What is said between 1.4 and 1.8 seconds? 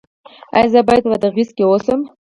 کې